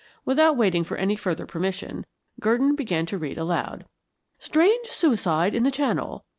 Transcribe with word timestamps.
Without 0.25 0.57
waiting 0.57 0.83
for 0.83 0.97
any 0.97 1.15
further 1.15 1.45
permission, 1.45 2.07
Gurdon 2.39 2.73
began 2.75 3.05
to 3.05 3.19
read 3.19 3.37
aloud: 3.37 3.85
"STRANGE 4.39 4.87
SUICIDE 4.87 5.53
IN 5.53 5.61
THE 5.61 5.69
CHANNEL. 5.69 6.25